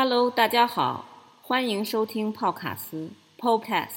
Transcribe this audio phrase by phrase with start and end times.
[0.00, 1.06] Hello，大家好，
[1.42, 3.96] 欢迎收听泡卡斯 Podcast，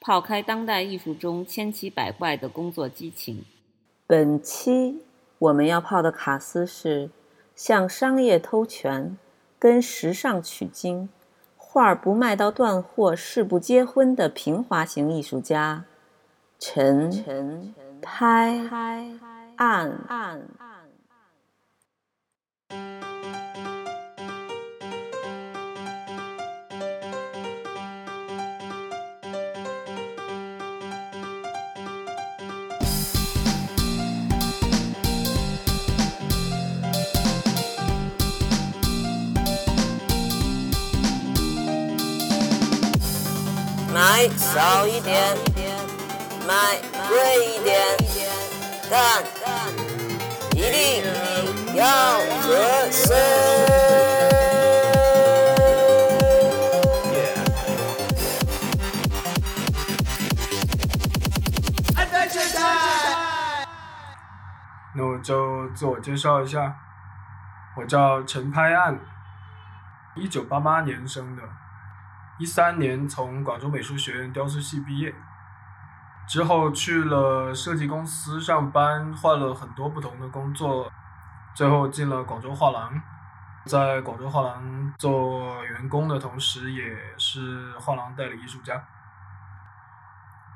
[0.00, 3.44] 泡开当代艺术中千奇百怪的工作激情。
[4.06, 5.02] 本期
[5.38, 7.10] 我们要泡的卡斯是
[7.54, 9.18] 向商业偷权、
[9.58, 11.10] 跟时尚取经、
[11.58, 15.84] 画儿不卖到断货誓不结婚的平滑型艺术家
[16.58, 18.66] 陈陈拍
[19.56, 19.92] 案。
[44.16, 45.36] 买少一点，
[46.46, 46.54] 买
[47.08, 47.84] 贵一点，
[48.88, 49.20] 但
[50.52, 51.02] 一定
[51.74, 51.84] 要
[52.40, 52.54] 合
[52.92, 53.16] 身。
[64.94, 66.76] 那我就自我介绍一下，
[67.76, 68.96] 我叫陈拍案，
[70.14, 71.42] 一九八八年生的。
[72.38, 75.14] 一三年从广州美术学院雕塑系毕业，
[76.28, 80.90] 之后去了设计公司上班，换了很多不同的工作，
[81.54, 83.00] 最后进了广州画廊。
[83.66, 86.82] 在广州画廊做员工的同时，也
[87.16, 88.84] 是画廊代理艺术家。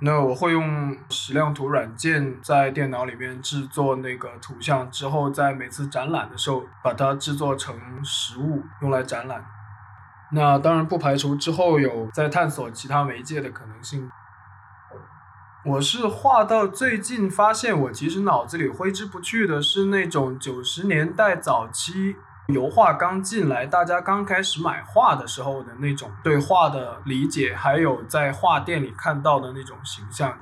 [0.01, 9.45] 那我会用矢量图软件在电脑里面制作那个图像，之后在每次展览的时候把它制作成实物用来展览。
[10.33, 14.11] 那当然不排除之后有在探索其他媒介的可能性。
[15.65, 30.39] 我是画到最近发现，我其实脑子里挥之不去的是那种九十年代早期油画刚进来，大家刚开始买画的时候的那种对画的理解，还有在画店里看到的那种形象。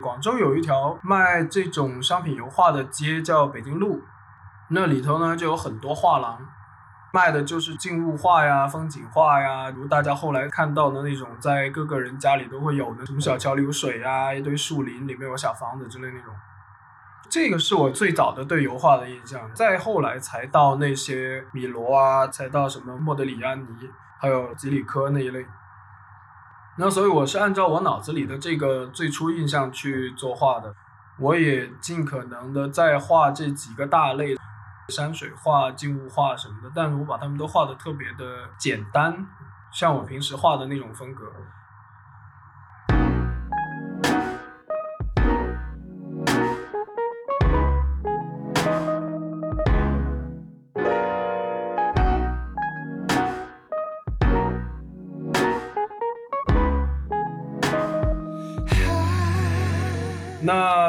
[0.00, 4.02] 广州有一条卖这种商品油画的街叫北京路，
[4.70, 6.38] 那里头呢就有很多画廊。
[7.12, 16.34] 卖的就是静物画呀、风景画呀，如大家后来看到的那种，在各个人家里都会有的，什么小桥流水呀、一堆树林里面有小房子之类那种。
[17.30, 23.66] 这个是我最早的对油画的印象，再后来才到那些米罗啊，才到什么莫德里安尼，
[24.20, 25.46] 还有吉里科那一类。
[26.76, 30.74] 那所以我是按照我脑子里的这个最初印象去作画的，
[31.18, 34.36] 我也尽可能的在画这几个大类。
[34.88, 39.26] 山水画、静物画什么的，但是我把它们都画得特别的简单，
[39.72, 41.30] 像我平时画的那种风格。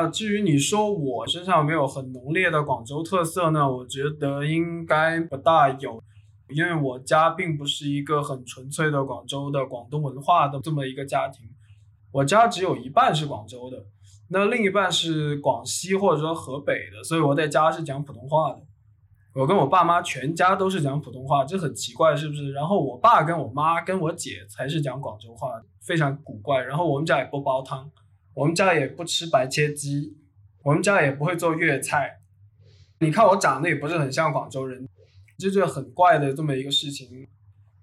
[0.10, 3.72] 至于你说我身上没有很浓烈的广州特色呢？
[3.72, 6.04] 我觉得应该不大有，
[6.50, 11.48] 因为我家并不是一个很纯粹的广州的广东文化的这么一个家庭，
[12.12, 13.86] 我家只有一半是广州的，
[14.30, 18.62] 那另一半是广西或者说河北的，所以我在家是讲普通话的。
[19.36, 22.52] 我跟我爸妈全家都是讲普通话，这很奇怪是不是？
[22.52, 25.50] 然后我爸跟我妈跟我姐才是讲广州话，
[25.82, 26.62] 非常古怪。
[26.64, 27.90] 然后我们家也不煲汤。
[28.40, 30.16] 我们家也不吃白切鸡，
[30.64, 32.22] 我们家也不会做粤菜。
[33.00, 34.88] 你看我长得也不是很像广州人，
[35.38, 37.28] 这就很怪的这么一个事情。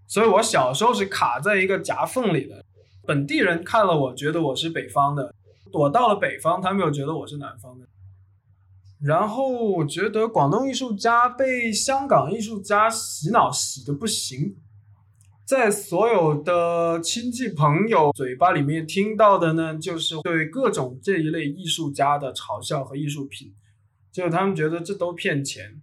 [0.07, 2.65] 所以我小时候是卡在一个夹缝里的。
[3.05, 5.35] 本地人看了我觉得我是北方的，
[5.75, 7.87] 我到了北方，他们又觉得我是南方的。
[9.03, 14.57] 然后我觉得广东艺术家被香港艺术家洗脑洗的不行。
[15.47, 23.55] 在所有的亲戚朋友嘴巴里面听到的呢，就是对各种这一类艺术家的嘲笑和艺术品，
[24.11, 25.81] 就他们觉得这都骗钱，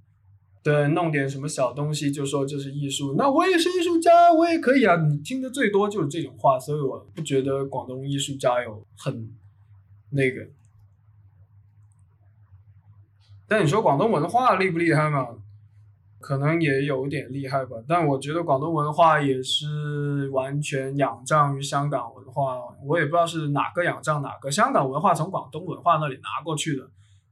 [0.62, 4.98] 对，弄点什么小东西就说这是艺术，那我也是艺术家，我也可以啊。
[4.98, 9.32] 你听的最多就是这种话，所以我不觉得广东艺术家有很
[10.10, 10.50] 那个。
[13.48, 15.28] 但你说广东文化厉不厉害嘛？
[16.24, 22.58] 可能也有点厉害吧，但我觉得广东文化也是完全仰仗于香港文化。
[22.88, 26.84] 我也不知道是哪个仰仗哪个，香港文化从广东文化那里拿过去的，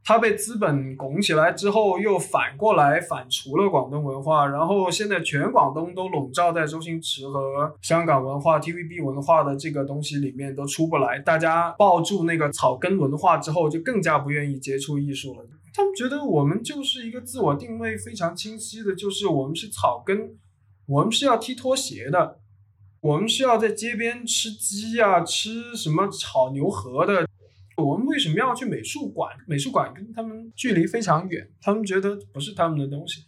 [0.03, 11.17] 它被资本拱起来之后，又反过来反除了广东文化，然后现在全广东都笼罩在周星驰和香港文化、TVB 文化的这个东西里面，都出不来。
[11.19, 15.45] 大家抱住那个草根文化之后，就更加不愿意接触艺术了。
[15.73, 20.37] 他们觉得我们就是一个自我定位非常清晰的，就是我们是草根，
[20.85, 22.39] 我们是要踢拖鞋的，
[22.99, 27.25] 我们是要在街边吃鸡呀，吃什么炒牛河的。
[27.77, 29.35] 我们为什么要去美术馆？
[29.47, 33.23] 美术馆跟他们距离非常远，他们觉得不是他们的东西。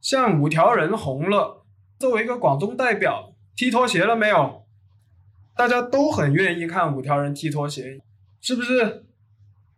[0.00, 1.64] 像五条人红了，
[1.98, 4.64] 作为一个广东代表，踢拖鞋了没有？
[5.56, 8.00] 大家都很愿意看五条人踢拖鞋，
[8.40, 9.04] 是不是？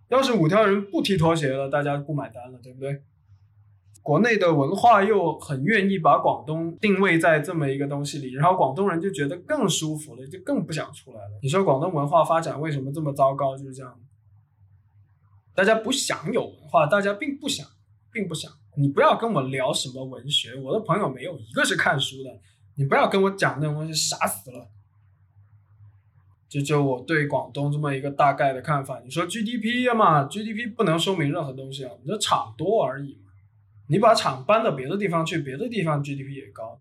[0.09, 3.03] 要是五条人不踢拖鞋了，大家不买单了，对不对？
[4.03, 11.41] 国内的文化又很愿意把广东定位在这么一个东西里，然后广东人就觉得更舒服了，就更不想出来了。
[11.43, 13.57] 你说广东文化发展为什么这么糟糕？
[13.57, 14.01] 就是这样，
[15.57, 17.67] 大家不想有文化，大家并不想，
[18.13, 18.49] 并不想。
[18.79, 22.31] 你不要跟我聊什么文学，我的朋友没有一个是看书的。
[22.77, 24.69] 你不要跟我讲那种东西，傻死了。
[26.49, 29.01] 这就我对广东这么一个大概的看法。
[29.05, 33.33] 你说 GDP 嘛，GDP 不能说明任何东西啊，你这厂多而已嘛。
[33.89, 36.81] 你把厂搬到别的地方去，别的地方 GDP 也高。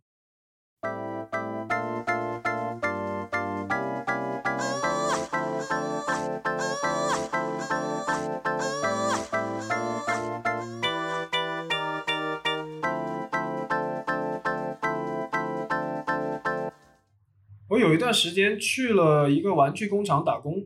[17.86, 20.66] 有一段时间去了一个玩具工厂打工。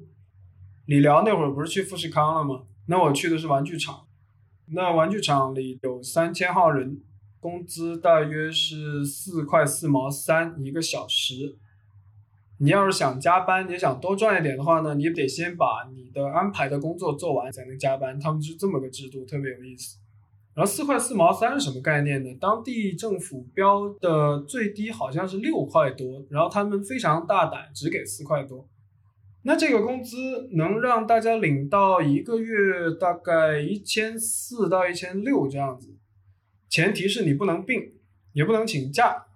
[0.85, 2.63] 理疗那会儿不是去富士康了吗？
[2.87, 4.07] 那我去的是玩具厂。
[4.71, 7.01] 那玩具厂里有三千号人，
[7.39, 11.57] 工资大约是四块四毛三一个小时。
[12.57, 18.19] 你要是想加班，你想多赚一点的话呢，你得先把你的安排的工作做完才能加班。
[18.19, 19.97] 他们是这么个制度，特别有意思。
[20.59, 22.35] 然后四块四毛三是什么概念呢？
[22.37, 28.67] 当地政府标的最低好像是六块多，然后他们非常大胆，只给四块多。
[29.43, 30.17] 那这个工资
[30.57, 35.95] 能让大家领到一个月大概一千四到一千六这样子，
[36.67, 37.93] 前提是你不能病，
[38.33, 39.27] 也不能请假。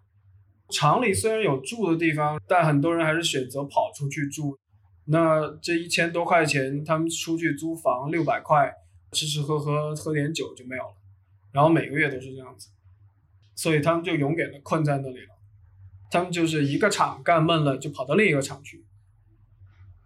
[0.68, 4.60] 厂里虽然有住的地方，但很多人还是选择跑出去住。
[5.06, 8.70] 那这一千多块钱，他们出去租房六百块，
[9.14, 10.96] 吃吃喝喝喝点酒就没有了，
[11.54, 12.68] 然后每个月都是这样子，
[13.56, 15.36] 所以他们就永远的困在那里了。
[16.12, 18.84] 他们就是一个厂干闷了，就跑到另一个厂去。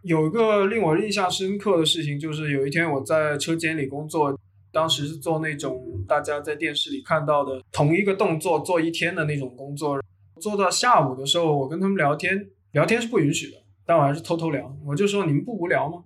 [0.03, 4.39] 有一个令我印象深刻的事情，就是有一天我在车间里工作，
[4.71, 9.99] 当时是做那种大家在电视里看到的同一个动作做一天的那种工作。
[10.39, 14.77] 做到下午的时候，我跟他们聊天，聊天是不允许的，但我还是偷偷聊。
[14.85, 16.03] 我就说你们不无聊吗？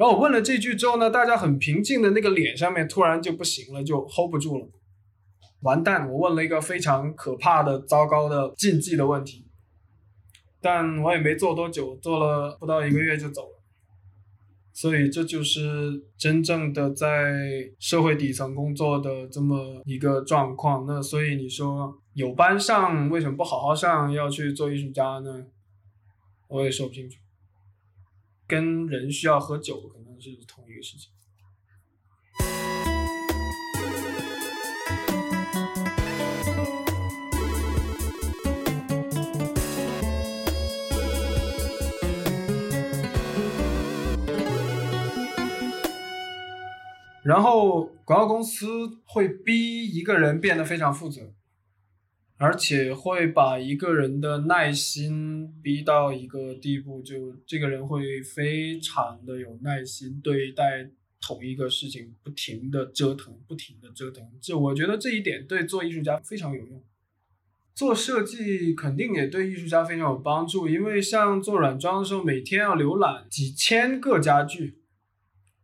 [0.00, 4.66] 然后我问了这句之后呢，大家很平静的那个脸上面突然就不行了，就 hold 不住了。
[5.60, 9.46] 完蛋，我问了一个非常可怕的、糟糕的禁忌的问题。
[10.62, 13.62] 但我也没做多久，做了不到一个月就走了，
[14.72, 20.86] 所以这就是真正的在社会底层工作的这么一个状况。
[20.86, 25.44] 那所以你说有班上，为什么不好好上，要去做艺术家呢？
[26.48, 27.18] 我也说不清楚，
[28.50, 31.12] 跟人需要喝酒可能是同一个事情。
[47.22, 48.66] 然后广告公司
[49.06, 51.32] 会逼一个人变得非常负责，
[52.42, 64.26] 而且会把一个人的耐心逼到一个地步，就这个人会非常的有耐心对待同一个事情，不停的折腾，不停的折腾。
[64.40, 66.82] 就我觉得这一点对做艺术家非常有用，
[67.74, 74.78] 做设计肯定也对艺术家非常有帮助，因为像做软装的时候，每天要浏览几千个家具。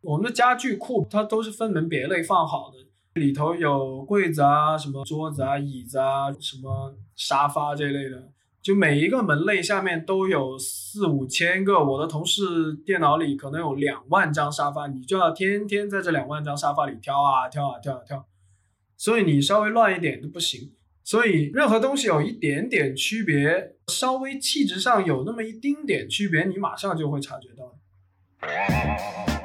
[0.01, 2.86] 我们的家具库它都是分门别类放好的，
[3.17, 8.31] 里头有柜子啊、什么桌子啊、椅子啊、什么沙发这类的，
[8.61, 11.83] 就每一个门类下面都有四五千个。
[11.83, 18.25] 我的同事电脑里可能有两万张沙发，你就要天天在这两万张沙发里挑啊挑啊挑啊挑，
[18.95, 20.71] 所以你稍微乱一点都不行。
[21.03, 29.36] 所以任何东西有一点点区别，稍微气质上有那么一丁点区别，你马上就会察觉到。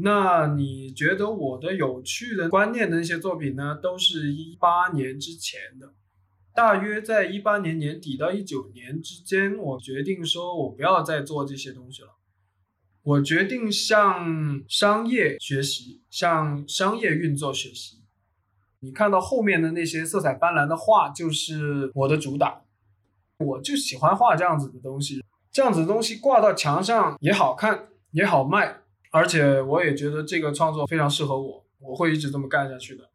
[0.00, 5.92] 那你觉得我的有趣的观念的那些作品呢，都是一八年之前的，
[6.54, 12.10] 大约在一八年年底到一九年之间，我决定说我不要再做这些东西了，
[13.02, 18.04] 我决定向商业学习，向商业运作学习。
[18.78, 22.62] 你看到后面的那些色彩斑斓的画，就是我的主打，
[23.38, 28.82] 我就喜欢画这样子的东西，这样子的东西挂到墙上也好看，也好卖。
[29.10, 33.10] 而且我也觉得这个创作非常适合我，我会一直这么干下去的。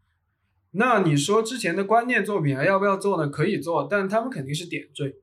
[0.72, 3.30] 那你说之前的观念作品还要不要做呢？
[3.30, 5.16] 可以做，但他们肯定是点缀。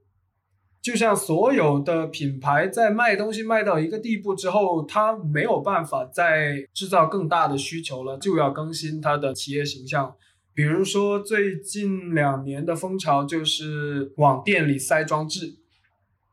[0.81, 10.15] 就像所有的品牌在卖东西卖到一个地步之后，它没有办法再制造更大的需求了，就要更新它的企业形象。
[10.55, 15.60] 比如说最近两年的风潮就是往店里塞装置。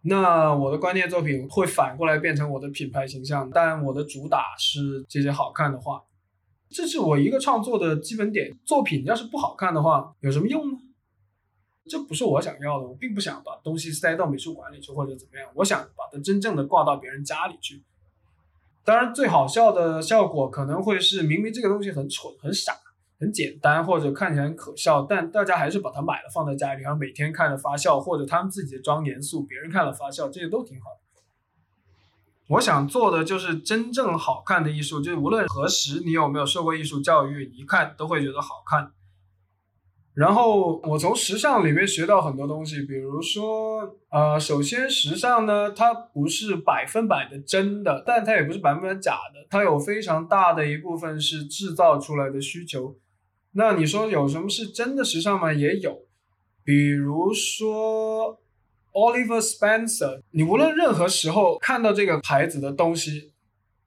[0.08, 6.02] 那我的观念作品会反过来变成我的品牌形象，但我的主打是这些好看的画，
[6.70, 8.58] 这是我一个创作的基本点。
[8.66, 10.78] 作品要是不好看的话，有什么用呢？
[11.90, 17.84] 这不是我想要的，我并不想把东西塞到美术馆里去或者怎么样，我想把它真正的挂到别人家里去。
[18.86, 22.74] 当然，最好笑的效果可能会是明明这个东西很蠢很傻。
[23.20, 30.98] 很简单，或者看起来很可笑，但大家还是把它买了放在家里，然后每天看着发笑，或者他们自己的装严肃，别人看了发笑，这些都挺好的。
[32.50, 38.92] 我想做的就是真正好看的艺术，就是无论何时你有没有受过艺术教育，一看都会觉得好看。
[40.14, 52.96] 然后我从时尚里面学到很多东西，比如说，呃，首先时尚呢，它不是百分百的真的，但它也不是百分百假的，它有非常大的一部分是制造出来的需求。
[53.58, 55.52] 那你说有什么是真的时尚吗？
[55.52, 56.06] 也有，
[56.64, 58.40] 比如说
[58.94, 63.34] Oliver Spencer，你无论任何时候看到这个牌子的东西，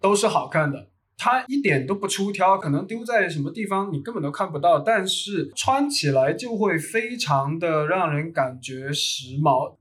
[0.00, 9.76] 都是好看的，它一点都不出挑，可能丢在什么地方你根本都看不到，但是穿起来就会非常的让人感觉时髦，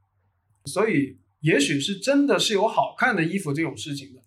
[0.66, 4.22] 所以也许是真的是有好看的衣服这种事情的，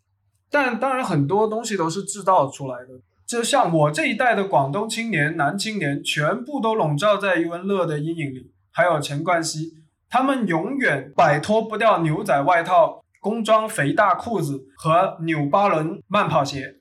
[0.51, 3.01] 但当然很多东西都是制造出来的。
[3.33, 9.79] 就像我这一代的广东青年、男青年，全部都笼罩在余文乐的阴影里，还有陈冠希，
[10.11, 16.81] 他们永远摆脱不掉牛仔外套、工装肥大裤子和纽巴伦慢跑鞋，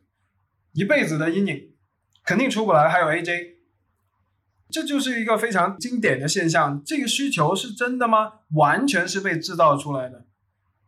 [0.73, 1.69] 一辈子的阴影，
[2.25, 2.89] 肯定出不来。
[2.89, 3.51] 还有 AJ，
[4.69, 6.83] 这就是一个非常经典的现象。
[6.85, 8.33] 这个需求是真的吗？
[8.55, 10.25] 完全是被制造出来的。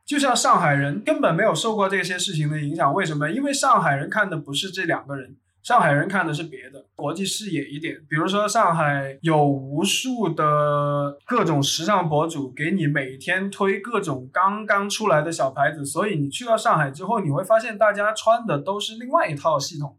[0.06, 3.32] 就像上海人根本没有受过这些事情的影响，为什么？
[3.32, 5.38] 因为上海人看的不是这两个人。
[5.64, 7.96] 上海人看的是别的，国际视野一点。
[8.10, 19.98] 比如说，上海有无数的各种时尚博主给你每天推各种刚刚出来的小牌子，所以你去到上海之后，你会发现大家穿的都是另外一套系统。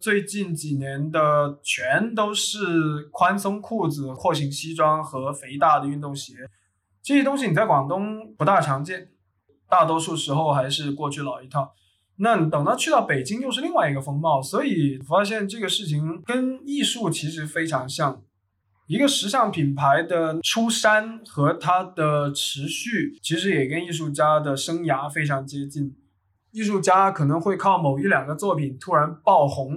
[0.00, 6.32] 最近几年的全都是宽松裤子、廓形西装和肥大的运动鞋，
[7.02, 9.10] 这些东西你在广东不大常见，
[9.68, 11.74] 大多数时候还是过去老一套。
[12.22, 18.22] 那等到去到北京又是另外一个风貌，所以发现这个事情跟艺术其实非常像。
[18.86, 25.96] 一个时尚品牌的出山和它的持续，其实也跟艺术家的生涯非常接近。
[26.50, 29.76] 艺术家可能会靠某一两个作品突然爆红，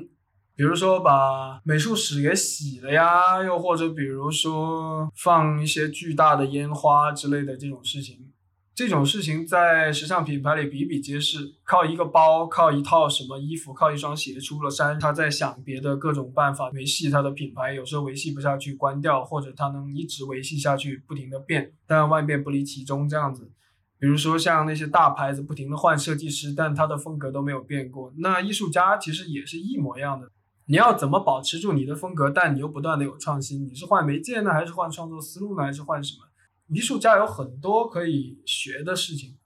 [0.55, 8.32] 比如说把美术史给洗了呀，又或者比如说放一些巨大的烟花之类的这种事情。
[8.75, 23.51] 这种事情在时尚品牌里比比皆是，靠一个包，靠一套什么衣服，靠一双鞋出了山，他在想别的各种办法维系他的品牌，有时候维系不下去关掉，或者他能一直维系下去，不停的变，但万变不离其宗这样子。
[23.99, 28.11] 比如说像那些大牌子不停的换设计师，但他的风格都没有变过。
[28.17, 30.27] 那艺术家其实也是一模一样的，
[30.65, 33.67] 你要怎么保持住你的风格，但你又不断的有创新？
[33.67, 36.25] 你是换媒介呢，还是换创作思路呢，还是换什么？
[36.73, 39.37] 艺术家有很多可以学的事情。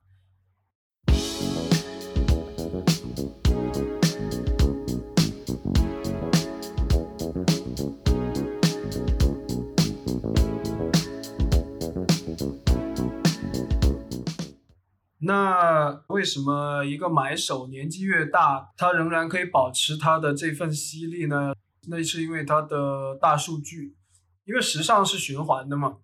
[15.19, 21.53] 那为什么一个买手年纪越大，他仍然可以保持他的这份犀利呢？
[21.89, 23.97] 那是因为他的大数据，
[24.45, 25.97] 因为时尚是循环的嘛。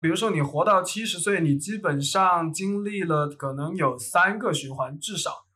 [0.00, 5.46] 比如说，你活到七十岁，你基本上经历了可能有三个循环，至少。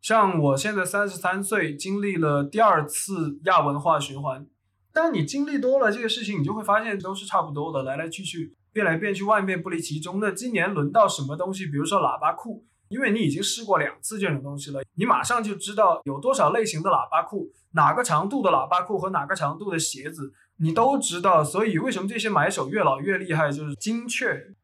[0.00, 4.46] 像我现在三十三岁，经历了第二次亚文化循环。
[4.92, 10.18] 但你经历多了这个事情，你就会发现都是差不多的，来来去去，变来变去，万变不离其宗。
[10.18, 11.66] 那今年轮到什么东西？
[11.66, 21.42] 比如说喇叭裤，因为你已经试过两次这种东西了，你马上就知道有多少类型的喇叭裤，哪个长度的喇叭裤和哪个长度的鞋子，你都知道。
[21.42, 24.54] 所以为什么这些买手越老越厉害，就是精确。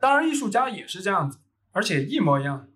[0.00, 1.38] 当然，艺术家也是这样子，
[1.72, 2.68] 而且一模一样。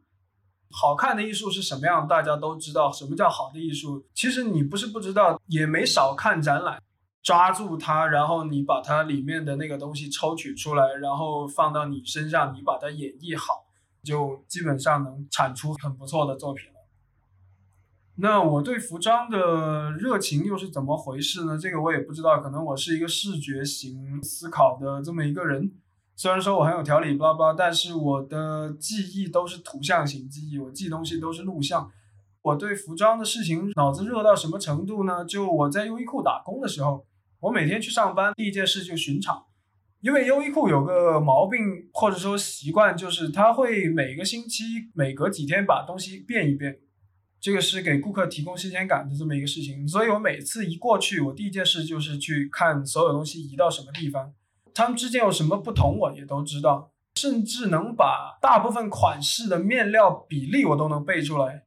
[0.71, 2.91] 好看的艺术是什么样，大家都知道。
[2.91, 4.07] 什么叫好的艺术？
[4.15, 6.83] 其实你不是不知道，也没少看展览。
[7.23, 13.67] 抓住它，然后你把它里面的那个东西抽取出来，然后放到你身上，你把它演绎好，
[14.03, 16.72] 就基本上能产出很不错的作品。
[18.17, 21.59] 那我对服装的热情又是怎么回事呢？
[21.59, 25.73] 这个我也不知道，可能我是一个视觉型思考的这么一个人。
[26.15, 31.91] 虽然说我很有条理，巴拉，但是我的记忆都是图像型记忆，我记东西都是录像。
[32.43, 35.25] 我对服装的事情脑子热到什么程度呢？
[35.25, 37.07] 就我在优衣库打工的时候。
[37.41, 39.47] 我每天去上班，第一件事就巡场，
[40.01, 41.61] 因为优衣库有个毛病
[41.93, 44.63] 或者说习惯，就是他会每个星期
[44.95, 46.79] 每隔几天把东西变一变，
[47.43, 49.87] 这个是给顾客提供新鲜感的这么一个事情。
[49.89, 54.33] 所以我每次一过去，我第一件事就是去看所有东西移到什么地方，
[54.73, 61.65] 他们之间有什么不同，我也都知道，甚至能把大部分款式的面料比例我都能背出来。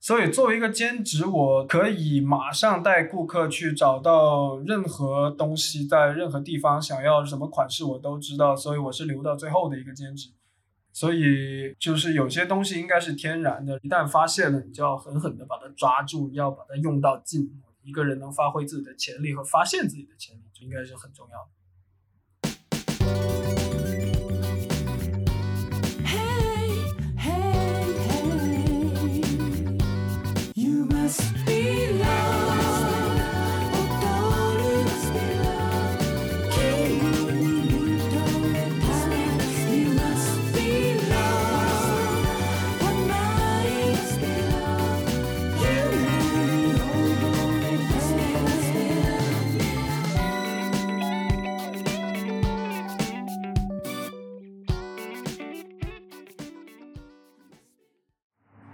[0.00, 8.56] 所以作为一个兼职，我可以马上带顾客去找到任何东西，在任何地方想要什么款式，我都知道。
[8.56, 10.30] 所以我是留到最后的一个兼职。
[10.92, 17.50] 所以就是有些东西应该是天然的，一旦发现了，你就要狠狠的把它抓住，要把它用到尽。
[17.82, 21.50] 一个人能发挥自己的潜力和发现自己的潜力，就应该是很重要
[23.56, 23.61] 的。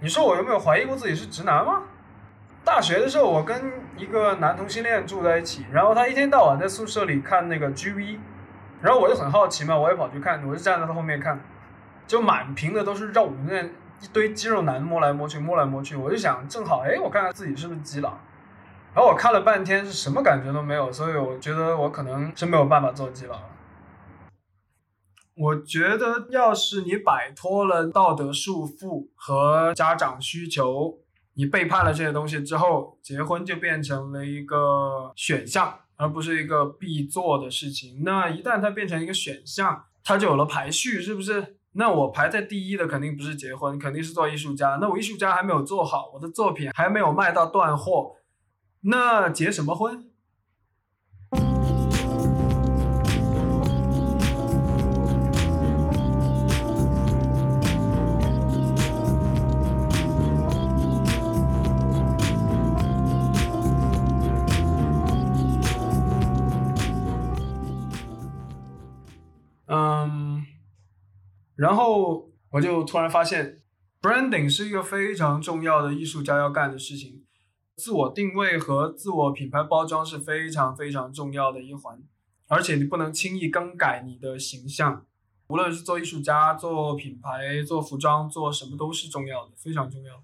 [0.09, 1.83] 你说我有没有怀疑过自己是直男吗？
[2.65, 8.17] 大学的时候，我跟一个男同性恋住在一起，然后他一天到晚在宿舍里看那个 GV，
[8.81, 11.39] 然后我就很好奇嘛，我也跑去看，我就站在他后面看，
[12.07, 18.17] 就满屏的都是肉，那一堆肌肉男摸来摸去，摸来摸去，我就想正好，哎，我看看自己是不是基佬，
[18.95, 23.43] 然后我看了半天是什么感觉都没有，所以我觉得我可能是没有办法做基佬了。
[25.39, 30.99] 我觉得，要是你摆脱了道德束缚和家长需求，
[31.35, 38.03] 你背叛了这些东西之后，结婚就变成了一个选项，而不是一个必做的事情。
[38.03, 41.55] 那一旦它变成一个选项，它就有了排序，是不是？
[41.71, 44.77] 那我排在第一的肯定不是结婚，肯定是做艺术家。
[44.81, 48.17] 那我艺术家还没有做好，我的作品还没有卖到断货，
[48.81, 50.08] 那结什么婚？
[71.59, 73.57] 然后我就突然发现
[74.01, 77.25] ，branding 是一个非常重要的艺术家要干的事情，
[77.75, 82.01] 自我定位和自我品牌包装是非常非常重要的一环，
[82.47, 85.05] 而且你不能轻易更改你的形象，
[85.49, 90.23] 无论是做艺术家、做品牌、做服装、做什么都是重要的，非常重要。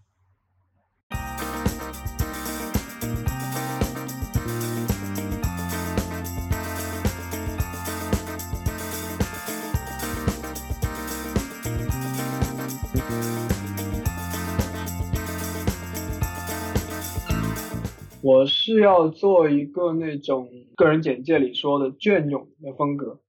[18.25, 23.19] 我是要做一个那种个人简介里说的隽永的风格。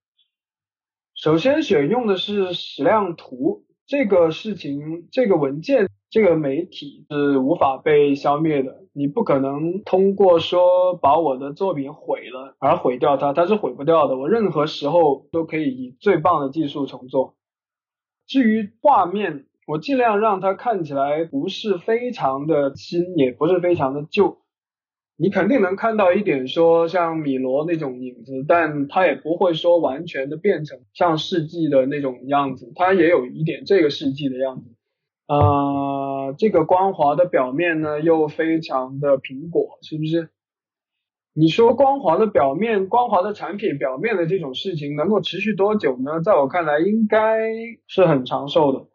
[1.14, 8.86] 首先选用的是矢量图，这个事情、这个文件、这个媒体是无法被消灭的。
[8.94, 14.16] 你不可能通过说把我的作品毁了而毁掉它，它是毁不掉的。
[14.16, 17.34] 我任何时候都可以以最棒的技术重做。
[18.26, 24.38] 至于画面，我尽量让它看起来不是非常的新，也不是非常的旧。
[25.18, 34.74] 你肯定能看到一点说像米罗那种影子，但它也不会说完全的变成像世纪的那种样子，它也有一点这个世纪的样子。
[35.26, 40.28] 呃，这个光滑的表面呢又非常的苹果，是不是？
[41.32, 46.20] 你说光滑的表面、光滑的产品表面的这种事情能够持续多久呢？
[46.22, 47.40] 在我看来，应该
[47.86, 48.86] 是很长寿的。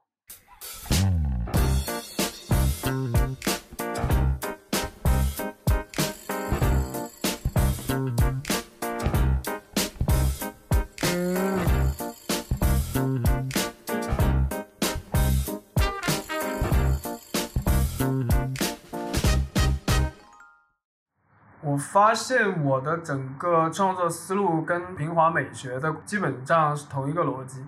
[21.82, 27.66] 发现我的整个创作思路跟平滑美学的基本上是同一个逻辑，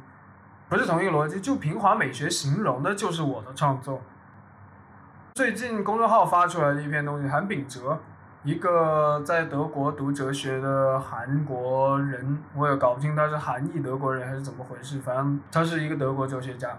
[0.70, 4.00] 不是同一个逻辑，就平滑美学形容的就是我的创作。
[5.34, 8.00] 最近公众号发出来的一篇东西，韩炳哲，
[8.44, 16.70] 一个在德国读哲学的韩国人，我也搞不清他是韩裔德国人还是怎么回事，反正他是一个德国哲学家。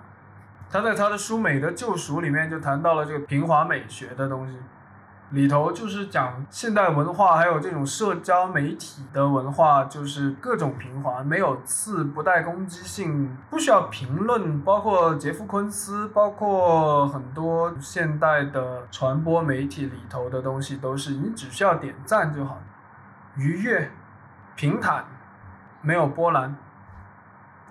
[0.70, 4.57] 他在他的书《美的救赎》里面就谈到了这个平滑美学的东西。
[5.35, 14.62] 里头就是讲现代文化，还有这种社交媒体的文化，就是各种平滑，没有刺，不带攻击性，不需要评论。
[14.62, 22.61] 包括杰夫·昆斯，包括很多现代的传播媒体里头的东西，都是你只需要点赞就好，
[23.35, 23.90] 愉悦、
[24.55, 25.05] 平坦，
[25.81, 26.55] 没有波澜。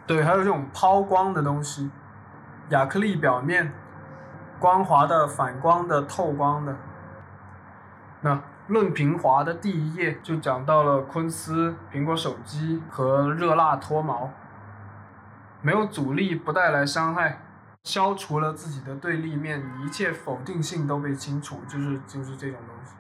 [0.06, 1.89] 对，还有这种抛光的东西，
[2.71, 3.71] 亚克力表面，
[4.60, 6.76] 光滑的、反光的、透光的。
[8.25, 14.31] 那论平滑的第一页就讲到了昆斯、苹果手机和热辣脱毛，
[15.62, 17.41] 没有阻力不带来伤害，
[17.83, 22.95] 消除了自己的对立面，一切否定性都被清除，就是就是这种东西。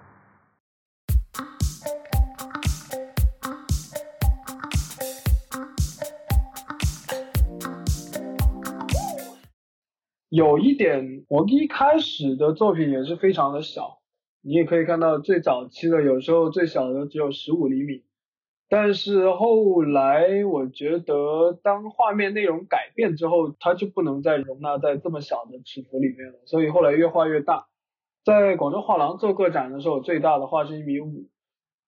[10.27, 14.02] 有一点，我一开始的作品也是非常的小。
[14.45, 18.03] 你也可以看到最早期的，有时候最小的只有十五厘米，
[18.67, 27.67] 但是后来我觉得当画面内容改变之后，它就不能再容纳在这么小的尺幅里面了，所以后来越画越大。
[28.25, 31.29] 在广州画廊做个展的时候，最大的画是一米五，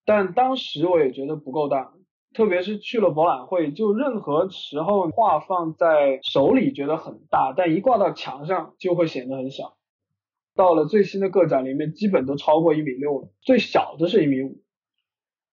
[0.06, 1.92] 但当时我也觉得不够大，
[2.32, 9.76] 特别是去了博览会，就任何时候画放在手里觉得很大，但一挂到墙上就会显得很小。
[10.56, 14.62] 到了最新的个展里面，基本都超过一米六了，最小的是一米五。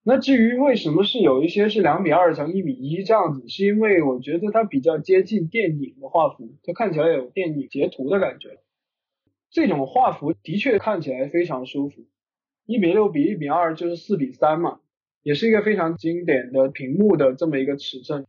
[0.05, 8.59] 那至于为什么是有一些是两米二乘一米一这样子，是因为我觉得它比较接近电影的画幅，它看起来有电影截图的感觉。
[9.49, 12.05] 这种画幅的确看起来非常舒服。
[12.65, 14.79] 一米六比一米二就是四比三嘛，
[15.21, 18.25] 也是一个非常经典的屏幕的这么一个尺寸。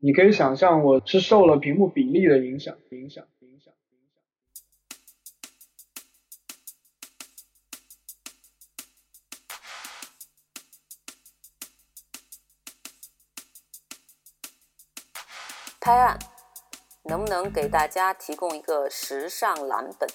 [0.00, 3.24] 你可以想象，我是受了屏幕比例的影响，影响。
[15.88, 16.18] 拍案，
[17.04, 20.06] 能不能给大家提供一个时尚蓝本？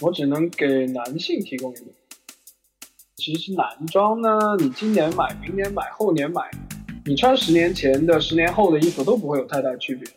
[0.00, 1.92] 我只能给男性提供一个。
[3.14, 6.50] 其实男装呢，你今年买、明年买、后年买，
[7.06, 10.12] 你穿十年前的、十年后的衣服都不会有太大区别。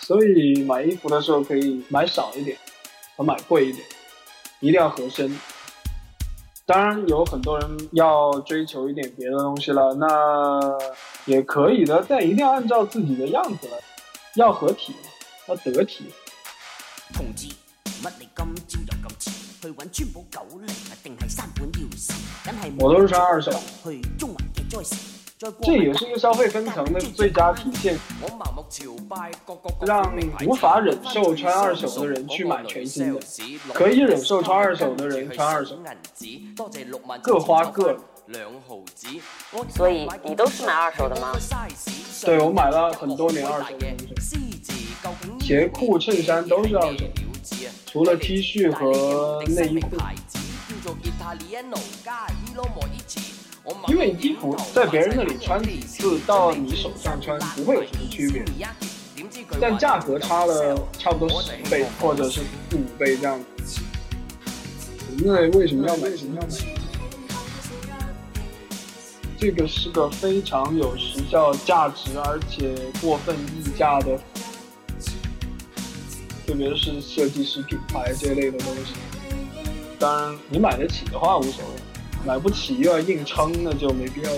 [0.00, 2.56] 所以买衣服的时候可以买少一点
[3.14, 3.86] 和买贵一点，
[4.60, 5.38] 一定要合身。
[6.68, 10.78] 当然有很多人要追求一点别的东西了，那。
[11.24, 13.76] 也可以的，但一定要按照自己的样子来，
[14.36, 14.94] 要合体，
[15.46, 16.06] 要得体。
[17.12, 17.48] 同志，
[18.02, 20.96] 乜你今朝又咁迟去揾川宝九零啊？
[21.02, 22.14] 定係山本耀司？
[22.46, 23.52] 梗係我都是穿二手。
[23.84, 24.94] 去中環嘅 Joyce，
[25.38, 27.96] 这也是一个消费分层的最佳体现。
[29.86, 30.12] 让
[30.44, 33.20] 无法忍受穿二手的人去买全新的，
[33.72, 35.78] 可以忍受穿二手的人穿二手，
[37.22, 37.96] 各花各。
[38.28, 39.06] 两毫子，
[39.74, 41.32] 所以你都是买二手的吗？
[42.22, 44.60] 对，我买了很多年二手的东西，
[45.40, 47.06] 鞋裤、衬衫都是二手，
[47.86, 49.96] 除了 T 恤和内衣裤。
[53.86, 58.44] 因为衣服在别人那里穿几次，到你手上穿不会有什么区别，
[59.60, 63.80] 但价格差了差不多十倍或者是四五倍这样子。
[65.24, 66.02] 那为什么要买？
[66.08, 66.48] 为什么要买？
[69.40, 74.18] 这个是个非常有时效价值，而且过分溢价的，
[76.44, 78.94] 特别是设计师品牌这类的东西。
[79.98, 81.74] 当然，你买得起的话无所谓，
[82.26, 84.30] 买不起又要硬撑，那就没必要。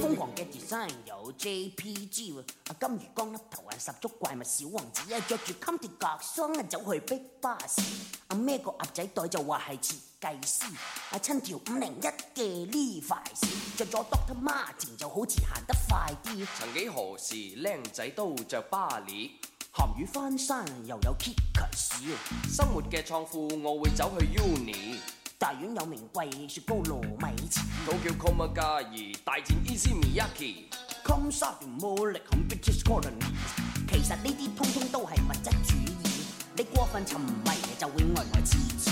[0.00, 7.80] 疯狂嘅 design 有 JPG 啊，金魚缸粒頭啊，十足怪物小王子啊，着住襟條格霜啊，走去逼巴士
[8.28, 10.64] 啊，孭個鴨仔袋就話係設計師
[11.10, 16.46] 啊，親條五零一嘅呢塊士，着咗 Doctor Martin 就好似行得快啲。
[16.58, 19.32] 曾幾何時，靚仔都着巴黎。
[19.76, 21.98] 鹹魚翻山又有 kickers，
[22.48, 24.98] 生活嘅創富我會走去 uni。
[25.44, 27.60] 大丸有名貴，雪糕糯米糍。
[27.84, 30.70] 都叫 Komagari 大戰 Easy Miyake。
[31.04, 33.20] Come shop 魔力響 British colony，
[33.86, 36.24] 其實呢啲通通都係物質主義。
[36.56, 38.90] 你過分沉迷就會呆呆痴痴。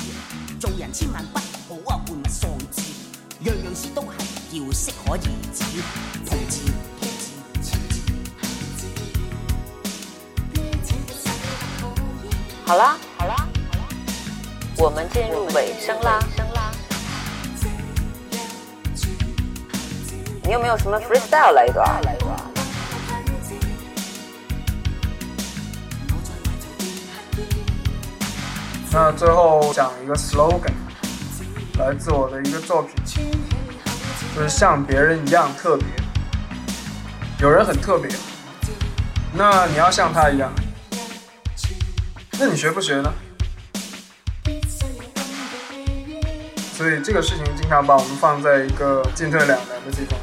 [0.61, 2.83] 做人千萬不好啊玩物喪志，
[3.43, 4.13] 樣樣事都係
[4.53, 5.19] 要適可而
[5.55, 5.65] 止。
[6.27, 7.09] 同志，同
[7.63, 7.73] 志，
[12.67, 13.49] 好啦，好啦，
[14.77, 16.19] 我们进入尾声啦。
[20.45, 21.89] 你有没有什么 freestyle 来一段？
[28.95, 30.73] 那最后讲一个 slogan，
[31.79, 32.95] 来自我的一个作品，
[34.37, 35.87] 就是像别人一样特别。
[37.41, 38.11] 有人很特别，
[39.33, 40.53] 那你要像他一样，
[42.39, 43.11] 那你学不学呢？
[46.83, 50.19] 所以这个事情经常把我们放在一个进退两难的地方。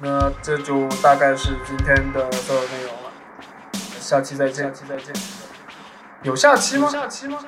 [0.00, 3.10] 那这就大概是今天的所有内容了。
[3.98, 5.14] 下期再见，下期再见。
[6.24, 6.90] 有下期吗？
[6.90, 7.38] 下期嗎？